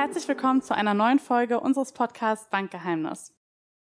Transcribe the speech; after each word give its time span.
Herzlich 0.00 0.26
willkommen 0.28 0.62
zu 0.62 0.74
einer 0.74 0.94
neuen 0.94 1.18
Folge 1.18 1.60
unseres 1.60 1.92
Podcasts 1.92 2.48
Bankgeheimnis. 2.48 3.34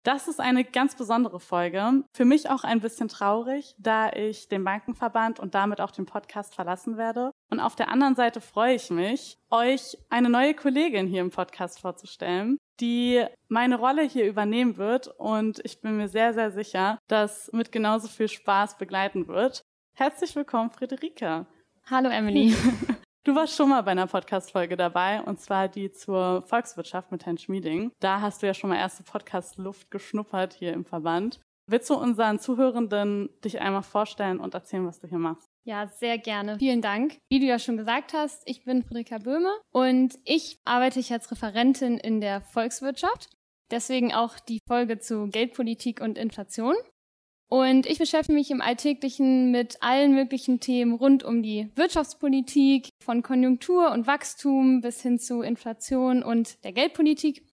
Das 0.03 0.27
ist 0.27 0.39
eine 0.39 0.63
ganz 0.63 0.93
besondere 0.93 1.39
Folge. 1.39 2.03
Für 2.13 2.25
mich 2.25 2.47
auch 2.47 2.63
ein 2.63 2.79
bisschen 2.79 3.07
traurig, 3.07 3.73
da 3.79 4.13
ich 4.13 4.47
den 4.47 4.63
Bankenverband 4.63 5.39
und 5.39 5.55
damit 5.55 5.81
auch 5.81 5.89
den 5.89 6.05
Podcast 6.05 6.53
verlassen 6.53 6.97
werde. 6.97 7.31
Und 7.49 7.59
auf 7.59 7.75
der 7.75 7.89
anderen 7.89 8.13
Seite 8.13 8.39
freue 8.39 8.75
ich 8.75 8.91
mich, 8.91 9.39
euch 9.49 9.97
eine 10.11 10.29
neue 10.29 10.53
Kollegin 10.53 11.07
hier 11.07 11.21
im 11.21 11.31
Podcast 11.31 11.79
vorzustellen, 11.79 12.59
die 12.79 13.25
meine 13.47 13.79
Rolle 13.79 14.03
hier 14.03 14.27
übernehmen 14.27 14.77
wird. 14.77 15.07
Und 15.07 15.59
ich 15.65 15.81
bin 15.81 15.97
mir 15.97 16.07
sehr, 16.07 16.35
sehr 16.35 16.51
sicher, 16.51 16.99
dass 17.07 17.49
mit 17.51 17.71
genauso 17.71 18.09
viel 18.09 18.27
Spaß 18.27 18.77
begleiten 18.77 19.27
wird. 19.27 19.63
Herzlich 19.95 20.35
willkommen, 20.35 20.69
Friederike. 20.69 21.47
Hallo, 21.89 22.09
Emily. 22.09 22.53
Du 23.25 23.33
warst 23.33 23.55
schon 23.55 23.69
mal 23.69 23.81
bei 23.81 23.89
einer 23.89 24.05
Podcast-Folge 24.05 24.77
dabei, 24.77 25.19
und 25.19 25.41
zwar 25.41 25.67
die 25.67 25.91
zur 25.91 26.43
Volkswirtschaft 26.43 27.11
mit 27.11 27.25
Herrn 27.25 27.39
Schmieding. 27.39 27.91
Da 27.99 28.21
hast 28.21 28.43
du 28.43 28.45
ja 28.45 28.53
schon 28.53 28.69
mal 28.69 28.77
erste 28.77 29.01
Podcast-Luft 29.01 29.89
geschnuppert 29.89 30.53
hier 30.53 30.73
im 30.73 30.85
Verband. 30.85 31.39
Willst 31.65 31.89
du 31.89 31.95
unseren 31.95 32.37
Zuhörenden 32.37 33.31
dich 33.43 33.59
einmal 33.59 33.81
vorstellen 33.81 34.39
und 34.39 34.53
erzählen, 34.53 34.85
was 34.85 34.99
du 34.99 35.07
hier 35.07 35.17
machst? 35.17 35.49
Ja, 35.63 35.87
sehr 35.87 36.19
gerne. 36.19 36.59
Vielen 36.59 36.83
Dank. 36.83 37.17
Wie 37.27 37.39
du 37.39 37.47
ja 37.47 37.57
schon 37.57 37.77
gesagt 37.77 38.13
hast, 38.13 38.43
ich 38.45 38.63
bin 38.63 38.83
Friederika 38.83 39.17
Böhme 39.17 39.49
und 39.71 40.19
ich 40.23 40.59
arbeite 40.63 40.99
hier 40.99 41.15
als 41.15 41.31
Referentin 41.31 41.97
in 41.97 42.21
der 42.21 42.41
Volkswirtschaft. 42.41 43.31
Deswegen 43.71 44.13
auch 44.13 44.39
die 44.39 44.59
Folge 44.67 44.99
zu 44.99 45.29
Geldpolitik 45.29 45.99
und 45.99 46.19
Inflation. 46.19 46.75
Und 47.47 47.85
ich 47.85 47.99
beschäftige 47.99 48.37
mich 48.37 48.49
im 48.49 48.61
Alltäglichen 48.61 49.51
mit 49.51 49.77
allen 49.81 50.13
möglichen 50.13 50.59
Themen 50.59 50.93
rund 50.93 51.23
um 51.23 51.43
die 51.43 51.69
Wirtschaftspolitik, 51.75 52.89
von 53.03 53.21
Konjunktur 53.21 53.91
und 53.91 54.07
Wachstum 54.07 54.81
bis 54.81 55.01
hin 55.01 55.19
zu 55.19 55.41
Inflation 55.41 56.23
und 56.23 56.63
der 56.63 56.73
Geldpolitik. 56.73 57.45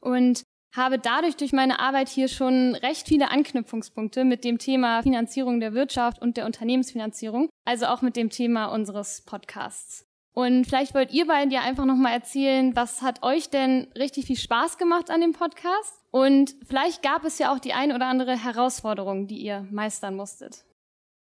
Und 0.00 0.42
habe 0.74 0.98
dadurch 0.98 1.36
durch 1.36 1.52
meine 1.52 1.78
Arbeit 1.78 2.08
hier 2.08 2.28
schon 2.28 2.74
recht 2.74 3.06
viele 3.06 3.30
Anknüpfungspunkte 3.30 4.24
mit 4.24 4.44
dem 4.44 4.58
Thema 4.58 5.02
Finanzierung 5.02 5.60
der 5.60 5.72
Wirtschaft 5.72 6.20
und 6.20 6.36
der 6.36 6.46
Unternehmensfinanzierung, 6.46 7.48
also 7.64 7.86
auch 7.86 8.02
mit 8.02 8.16
dem 8.16 8.30
Thema 8.30 8.66
unseres 8.66 9.22
Podcasts. 9.24 10.04
Und 10.34 10.66
vielleicht 10.66 10.94
wollt 10.94 11.12
ihr 11.12 11.26
beiden 11.26 11.52
ja 11.52 11.60
einfach 11.60 11.84
nochmal 11.84 12.12
erzählen, 12.12 12.74
was 12.74 13.02
hat 13.02 13.22
euch 13.22 13.50
denn 13.50 13.86
richtig 13.96 14.26
viel 14.26 14.36
Spaß 14.36 14.78
gemacht 14.78 15.08
an 15.08 15.20
dem 15.20 15.32
Podcast? 15.32 15.94
Und 16.10 16.56
vielleicht 16.66 17.02
gab 17.02 17.24
es 17.24 17.38
ja 17.38 17.54
auch 17.54 17.60
die 17.60 17.72
ein 17.72 17.92
oder 17.92 18.06
andere 18.06 18.36
Herausforderung, 18.36 19.28
die 19.28 19.38
ihr 19.38 19.66
meistern 19.70 20.16
musstet. 20.16 20.64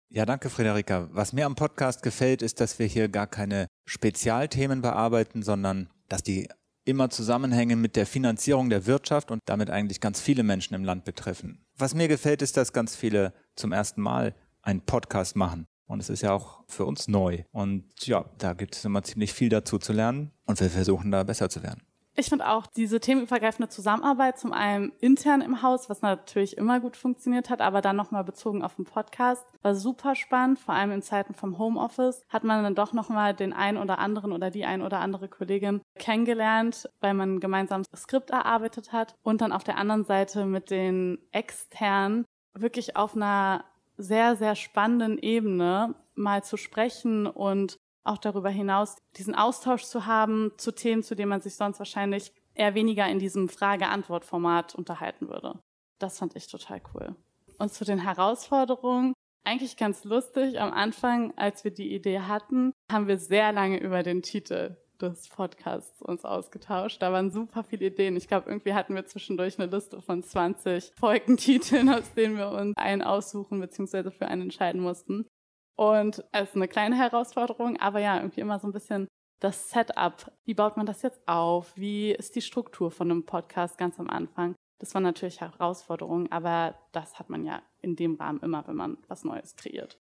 Ja, 0.09 0.25
danke, 0.25 0.49
Friederika. 0.49 1.07
Was 1.11 1.31
mir 1.31 1.45
am 1.45 1.55
Podcast 1.55 2.03
gefällt, 2.03 2.41
ist, 2.41 2.59
dass 2.59 2.79
wir 2.79 2.85
hier 2.85 3.07
gar 3.07 3.27
keine 3.27 3.67
Spezialthemen 3.85 4.81
bearbeiten, 4.81 5.41
sondern 5.41 5.89
dass 6.09 6.21
die 6.23 6.49
immer 6.83 7.09
zusammenhängen 7.09 7.79
mit 7.79 7.95
der 7.95 8.05
Finanzierung 8.05 8.69
der 8.69 8.85
Wirtschaft 8.85 9.31
und 9.31 9.41
damit 9.45 9.69
eigentlich 9.69 10.01
ganz 10.01 10.21
viele 10.21 10.43
Menschen 10.43 10.73
im 10.73 10.83
Land 10.83 11.05
betreffen. 11.05 11.65
Was 11.77 11.93
mir 11.93 12.07
gefällt, 12.09 12.41
ist, 12.41 12.57
dass 12.57 12.73
ganz 12.73 12.95
viele 12.95 13.33
zum 13.55 13.71
ersten 13.71 14.01
Mal 14.01 14.35
einen 14.61 14.81
Podcast 14.81 15.35
machen. 15.37 15.65
Und 15.87 15.99
es 15.99 16.09
ist 16.09 16.21
ja 16.21 16.33
auch 16.33 16.63
für 16.67 16.85
uns 16.85 17.07
neu. 17.07 17.43
Und 17.51 17.85
ja, 18.05 18.25
da 18.37 18.53
gibt 18.53 18.75
es 18.75 18.85
immer 18.85 19.03
ziemlich 19.03 19.33
viel 19.33 19.49
dazu 19.49 19.77
zu 19.77 19.93
lernen 19.93 20.31
und 20.45 20.59
wir 20.59 20.69
versuchen 20.69 21.11
da 21.11 21.23
besser 21.23 21.49
zu 21.49 21.63
werden. 21.63 21.81
Ich 22.19 22.29
finde 22.29 22.49
auch 22.49 22.65
diese 22.65 22.99
themenübergreifende 22.99 23.69
Zusammenarbeit 23.69 24.39
zum 24.39 24.51
einen 24.51 24.91
intern 25.01 25.41
im 25.41 25.61
Haus, 25.61 25.87
was 25.87 26.01
natürlich 26.01 26.57
immer 26.57 26.79
gut 26.79 26.97
funktioniert 26.97 27.51
hat, 27.51 27.61
aber 27.61 27.79
dann 27.81 27.95
nochmal 27.95 28.23
bezogen 28.23 28.63
auf 28.63 28.73
den 28.73 28.85
Podcast, 28.85 29.45
war 29.61 29.75
super 29.75 30.15
spannend. 30.15 30.57
Vor 30.57 30.73
allem 30.73 30.89
in 30.89 31.03
Zeiten 31.03 31.35
vom 31.35 31.59
Homeoffice 31.59 32.23
hat 32.27 32.43
man 32.43 32.63
dann 32.63 32.73
doch 32.73 32.91
nochmal 32.91 33.35
den 33.35 33.53
ein 33.53 33.77
oder 33.77 33.99
anderen 33.99 34.31
oder 34.31 34.49
die 34.49 34.65
ein 34.65 34.81
oder 34.81 34.99
andere 34.99 35.27
Kollegin 35.27 35.81
kennengelernt, 35.99 36.89
weil 37.01 37.13
man 37.13 37.39
gemeinsam 37.39 37.83
das 37.91 38.01
Skript 38.01 38.31
erarbeitet 38.31 38.91
hat 38.91 39.13
und 39.21 39.41
dann 39.41 39.51
auf 39.51 39.63
der 39.63 39.77
anderen 39.77 40.03
Seite 40.03 40.47
mit 40.47 40.71
den 40.71 41.19
externen 41.31 42.25
wirklich 42.55 42.95
auf 42.95 43.15
einer 43.15 43.63
sehr, 43.97 44.35
sehr 44.35 44.55
spannenden 44.55 45.17
Ebene 45.17 45.95
mal 46.15 46.43
zu 46.43 46.57
sprechen 46.57 47.27
und 47.27 47.77
auch 48.03 48.17
darüber 48.17 48.49
hinaus 48.49 48.97
diesen 49.17 49.35
Austausch 49.35 49.83
zu 49.83 50.05
haben 50.05 50.51
zu 50.57 50.71
Themen, 50.71 51.03
zu 51.03 51.15
denen 51.15 51.29
man 51.29 51.41
sich 51.41 51.55
sonst 51.55 51.79
wahrscheinlich 51.79 52.31
eher 52.53 52.73
weniger 52.73 53.07
in 53.07 53.19
diesem 53.19 53.49
Frage-Antwort-Format 53.49 54.75
unterhalten 54.75 55.27
würde. 55.27 55.59
Das 55.99 56.17
fand 56.17 56.35
ich 56.35 56.47
total 56.47 56.81
cool. 56.93 57.15
Und 57.59 57.73
zu 57.73 57.85
den 57.85 57.99
Herausforderungen, 57.99 59.13
eigentlich 59.43 59.77
ganz 59.77 60.03
lustig, 60.03 60.59
am 60.59 60.73
Anfang, 60.73 61.33
als 61.37 61.63
wir 61.63 61.71
die 61.71 61.93
Idee 61.93 62.21
hatten, 62.21 62.71
haben 62.91 63.07
wir 63.07 63.17
sehr 63.17 63.51
lange 63.51 63.79
über 63.79 64.03
den 64.03 64.21
Titel 64.21 64.77
des 65.01 65.29
Podcasts 65.29 66.01
uns 66.01 66.25
ausgetauscht. 66.25 67.01
Da 67.01 67.11
waren 67.11 67.31
super 67.31 67.63
viele 67.63 67.87
Ideen. 67.87 68.15
Ich 68.15 68.27
glaube, 68.27 68.49
irgendwie 68.49 68.73
hatten 68.73 68.95
wir 68.95 69.05
zwischendurch 69.05 69.59
eine 69.59 69.71
Liste 69.71 70.01
von 70.01 70.23
20 70.23 70.93
Folgentiteln, 70.99 71.89
aus 71.93 72.13
denen 72.13 72.37
wir 72.37 72.49
uns 72.49 72.75
einen 72.77 73.01
aussuchen 73.01 73.59
bzw. 73.59 74.11
für 74.11 74.27
einen 74.27 74.43
entscheiden 74.43 74.81
mussten. 74.81 75.27
Und 75.75 76.23
es 76.31 76.49
ist 76.49 76.55
eine 76.55 76.67
kleine 76.67 76.97
Herausforderung, 76.97 77.77
aber 77.77 77.99
ja, 77.99 78.17
irgendwie 78.17 78.41
immer 78.41 78.59
so 78.59 78.67
ein 78.67 78.73
bisschen 78.73 79.07
das 79.39 79.69
Setup. 79.69 80.31
Wie 80.45 80.55
baut 80.55 80.77
man 80.77 80.85
das 80.85 81.03
jetzt 81.03 81.27
auf? 81.27 81.71
Wie 81.75 82.11
ist 82.11 82.35
die 82.35 82.41
Struktur 82.41 82.89
von 82.89 83.11
einem 83.11 83.25
Podcast 83.25 83.77
ganz 83.77 83.99
am 83.99 84.09
Anfang? 84.09 84.55
Das 84.79 84.93
war 84.93 85.01
natürlich 85.01 85.41
Herausforderung, 85.41 86.31
aber 86.31 86.75
das 86.91 87.19
hat 87.19 87.29
man 87.29 87.45
ja 87.45 87.61
in 87.81 87.95
dem 87.95 88.15
Rahmen 88.15 88.39
immer, 88.41 88.67
wenn 88.67 88.75
man 88.75 88.97
was 89.07 89.23
Neues 89.23 89.55
kreiert. 89.55 89.99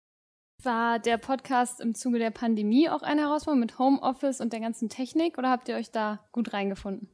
War 0.64 1.00
der 1.00 1.18
Podcast 1.18 1.80
im 1.80 1.94
Zuge 1.94 2.20
der 2.20 2.30
Pandemie 2.30 2.88
auch 2.88 3.02
eine 3.02 3.22
Herausforderung 3.22 3.60
mit 3.60 3.78
Homeoffice 3.80 4.40
und 4.40 4.52
der 4.52 4.60
ganzen 4.60 4.88
Technik 4.88 5.36
oder 5.36 5.50
habt 5.50 5.68
ihr 5.68 5.74
euch 5.74 5.90
da 5.90 6.20
gut 6.30 6.52
reingefunden? 6.52 7.08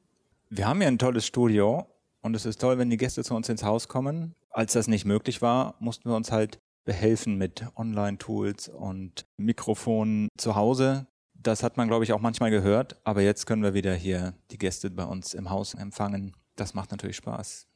Wir 0.50 0.68
haben 0.68 0.82
ja 0.82 0.88
ein 0.88 0.98
tolles 0.98 1.24
Studio 1.24 1.86
und 2.20 2.34
es 2.36 2.44
ist 2.44 2.60
toll, 2.60 2.76
wenn 2.76 2.90
die 2.90 2.98
Gäste 2.98 3.24
zu 3.24 3.34
uns 3.34 3.48
ins 3.48 3.62
Haus 3.62 3.88
kommen. 3.88 4.34
Als 4.50 4.74
das 4.74 4.86
nicht 4.86 5.06
möglich 5.06 5.40
war, 5.40 5.76
mussten 5.78 6.10
wir 6.10 6.16
uns 6.16 6.30
halt 6.30 6.58
behelfen 6.84 7.36
mit 7.36 7.64
Online-Tools 7.76 8.68
und 8.68 9.24
Mikrofonen 9.38 10.28
zu 10.36 10.54
Hause. 10.54 11.06
Das 11.34 11.62
hat 11.62 11.76
man, 11.76 11.88
glaube 11.88 12.04
ich, 12.04 12.12
auch 12.12 12.20
manchmal 12.20 12.50
gehört, 12.50 13.00
aber 13.04 13.22
jetzt 13.22 13.46
können 13.46 13.62
wir 13.62 13.72
wieder 13.72 13.94
hier 13.94 14.34
die 14.50 14.58
Gäste 14.58 14.90
bei 14.90 15.04
uns 15.04 15.32
im 15.32 15.48
Haus 15.48 15.72
empfangen. 15.74 16.34
Das 16.56 16.74
macht 16.74 16.90
natürlich 16.90 17.16
Spaß. 17.16 17.66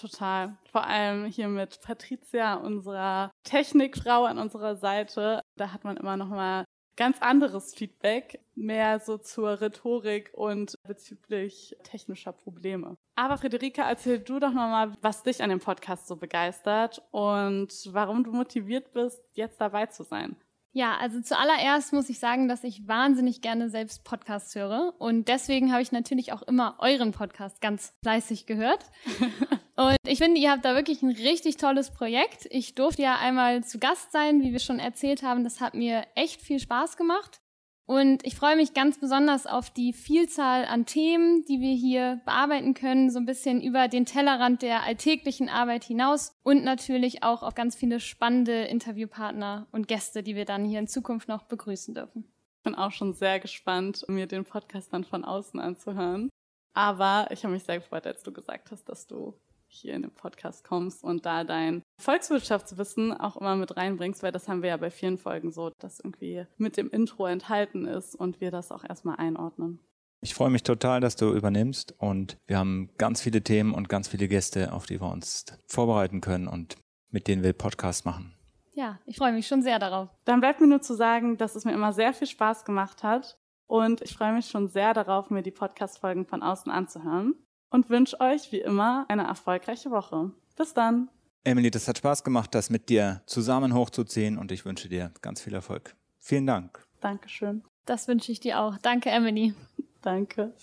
Total. 0.00 0.56
Vor 0.70 0.84
allem 0.84 1.26
hier 1.26 1.48
mit 1.48 1.80
Patricia, 1.80 2.54
unserer 2.54 3.30
Technikfrau 3.44 4.24
an 4.24 4.38
unserer 4.38 4.76
Seite. 4.76 5.42
Da 5.56 5.72
hat 5.72 5.84
man 5.84 5.96
immer 5.96 6.16
noch 6.16 6.28
mal 6.28 6.64
ganz 6.96 7.20
anderes 7.20 7.74
Feedback, 7.74 8.40
mehr 8.54 9.00
so 9.00 9.18
zur 9.18 9.60
Rhetorik 9.60 10.30
und 10.32 10.76
bezüglich 10.86 11.76
technischer 11.82 12.32
Probleme. 12.32 12.96
Aber 13.14 13.38
Friederike, 13.38 13.82
erzähl 13.82 14.18
du 14.18 14.38
doch 14.38 14.52
nochmal, 14.52 14.94
was 15.02 15.22
dich 15.22 15.42
an 15.42 15.50
dem 15.50 15.60
Podcast 15.60 16.06
so 16.06 16.16
begeistert 16.16 17.02
und 17.10 17.68
warum 17.92 18.24
du 18.24 18.32
motiviert 18.32 18.92
bist, 18.92 19.22
jetzt 19.34 19.60
dabei 19.60 19.86
zu 19.86 20.02
sein. 20.04 20.36
Ja, 20.76 20.98
also 20.98 21.22
zuallererst 21.22 21.94
muss 21.94 22.10
ich 22.10 22.18
sagen, 22.18 22.48
dass 22.48 22.62
ich 22.62 22.86
wahnsinnig 22.86 23.40
gerne 23.40 23.70
selbst 23.70 24.04
Podcasts 24.04 24.54
höre. 24.54 24.92
Und 24.98 25.26
deswegen 25.26 25.72
habe 25.72 25.80
ich 25.80 25.90
natürlich 25.90 26.34
auch 26.34 26.42
immer 26.42 26.76
euren 26.80 27.12
Podcast 27.12 27.62
ganz 27.62 27.94
fleißig 28.02 28.44
gehört. 28.44 28.84
und 29.76 29.96
ich 30.06 30.18
finde, 30.18 30.38
ihr 30.38 30.50
habt 30.50 30.66
da 30.66 30.74
wirklich 30.74 31.00
ein 31.00 31.12
richtig 31.12 31.56
tolles 31.56 31.90
Projekt. 31.90 32.46
Ich 32.50 32.74
durfte 32.74 33.00
ja 33.00 33.16
einmal 33.16 33.64
zu 33.64 33.78
Gast 33.78 34.12
sein, 34.12 34.42
wie 34.42 34.52
wir 34.52 34.58
schon 34.58 34.78
erzählt 34.78 35.22
haben. 35.22 35.44
Das 35.44 35.62
hat 35.62 35.72
mir 35.72 36.04
echt 36.14 36.42
viel 36.42 36.60
Spaß 36.60 36.98
gemacht. 36.98 37.40
Und 37.86 38.26
ich 38.26 38.34
freue 38.34 38.56
mich 38.56 38.74
ganz 38.74 38.98
besonders 38.98 39.46
auf 39.46 39.70
die 39.70 39.92
Vielzahl 39.92 40.64
an 40.64 40.86
Themen, 40.86 41.44
die 41.44 41.60
wir 41.60 41.72
hier 41.72 42.20
bearbeiten 42.24 42.74
können, 42.74 43.10
so 43.10 43.20
ein 43.20 43.26
bisschen 43.26 43.62
über 43.62 43.86
den 43.86 44.04
Tellerrand 44.04 44.62
der 44.62 44.82
alltäglichen 44.82 45.48
Arbeit 45.48 45.84
hinaus 45.84 46.32
und 46.42 46.64
natürlich 46.64 47.22
auch 47.22 47.44
auf 47.44 47.54
ganz 47.54 47.76
viele 47.76 48.00
spannende 48.00 48.64
Interviewpartner 48.64 49.68
und 49.70 49.86
Gäste, 49.86 50.24
die 50.24 50.34
wir 50.34 50.44
dann 50.44 50.64
hier 50.64 50.80
in 50.80 50.88
Zukunft 50.88 51.28
noch 51.28 51.44
begrüßen 51.44 51.94
dürfen. 51.94 52.24
Ich 52.58 52.64
bin 52.64 52.74
auch 52.74 52.90
schon 52.90 53.12
sehr 53.12 53.38
gespannt, 53.38 54.04
mir 54.08 54.26
den 54.26 54.44
Podcast 54.44 54.92
dann 54.92 55.04
von 55.04 55.24
außen 55.24 55.60
anzuhören. 55.60 56.28
Aber 56.74 57.28
ich 57.30 57.44
habe 57.44 57.54
mich 57.54 57.62
sehr 57.62 57.78
gefreut, 57.78 58.06
als 58.06 58.24
du 58.24 58.32
gesagt 58.32 58.72
hast, 58.72 58.88
dass 58.88 59.06
du 59.06 59.38
hier 59.76 59.94
in 59.94 60.02
den 60.02 60.10
Podcast 60.10 60.64
kommst 60.64 61.04
und 61.04 61.26
da 61.26 61.44
dein 61.44 61.82
Volkswirtschaftswissen 62.00 63.12
auch 63.12 63.36
immer 63.36 63.56
mit 63.56 63.76
reinbringst, 63.76 64.22
weil 64.22 64.32
das 64.32 64.48
haben 64.48 64.62
wir 64.62 64.70
ja 64.70 64.76
bei 64.76 64.90
vielen 64.90 65.18
Folgen 65.18 65.52
so, 65.52 65.70
dass 65.78 66.00
irgendwie 66.00 66.46
mit 66.56 66.76
dem 66.76 66.90
Intro 66.90 67.26
enthalten 67.26 67.86
ist 67.86 68.14
und 68.14 68.40
wir 68.40 68.50
das 68.50 68.72
auch 68.72 68.84
erstmal 68.84 69.16
einordnen. 69.16 69.80
Ich 70.20 70.34
freue 70.34 70.50
mich 70.50 70.62
total, 70.62 71.00
dass 71.00 71.16
du 71.16 71.32
übernimmst 71.32 71.94
und 71.98 72.36
wir 72.46 72.58
haben 72.58 72.90
ganz 72.98 73.20
viele 73.20 73.42
Themen 73.42 73.72
und 73.74 73.88
ganz 73.88 74.08
viele 74.08 74.28
Gäste, 74.28 74.72
auf 74.72 74.86
die 74.86 75.00
wir 75.00 75.10
uns 75.10 75.44
vorbereiten 75.66 76.20
können 76.20 76.48
und 76.48 76.76
mit 77.10 77.28
denen 77.28 77.42
wir 77.42 77.52
Podcasts 77.52 78.04
machen. 78.04 78.34
Ja, 78.72 78.98
ich 79.06 79.16
freue 79.16 79.32
mich 79.32 79.46
schon 79.46 79.62
sehr 79.62 79.78
darauf. 79.78 80.08
Dann 80.24 80.40
bleibt 80.40 80.60
mir 80.60 80.66
nur 80.66 80.82
zu 80.82 80.94
sagen, 80.94 81.36
dass 81.36 81.54
es 81.54 81.64
mir 81.64 81.72
immer 81.72 81.92
sehr 81.92 82.12
viel 82.12 82.26
Spaß 82.26 82.64
gemacht 82.64 83.02
hat 83.02 83.38
und 83.66 84.02
ich 84.02 84.16
freue 84.16 84.32
mich 84.32 84.48
schon 84.48 84.68
sehr 84.68 84.94
darauf, 84.94 85.30
mir 85.30 85.42
die 85.42 85.50
Podcast-Folgen 85.50 86.26
von 86.26 86.42
außen 86.42 86.70
anzuhören 86.70 87.34
und 87.76 87.90
wünsche 87.90 88.18
euch 88.20 88.50
wie 88.52 88.60
immer 88.60 89.04
eine 89.08 89.24
erfolgreiche 89.24 89.90
Woche. 89.90 90.30
Bis 90.56 90.72
dann. 90.72 91.10
Emily, 91.44 91.70
das 91.70 91.86
hat 91.86 91.98
Spaß 91.98 92.24
gemacht, 92.24 92.54
das 92.54 92.70
mit 92.70 92.88
dir 92.88 93.20
zusammen 93.26 93.74
hochzuziehen 93.74 94.38
und 94.38 94.50
ich 94.50 94.64
wünsche 94.64 94.88
dir 94.88 95.12
ganz 95.20 95.42
viel 95.42 95.52
Erfolg. 95.52 95.94
Vielen 96.18 96.46
Dank. 96.46 96.82
Dankeschön. 97.02 97.62
Das 97.84 98.08
wünsche 98.08 98.32
ich 98.32 98.40
dir 98.40 98.58
auch. 98.60 98.78
Danke, 98.78 99.10
Emily. 99.10 99.54
Danke. 100.00 100.54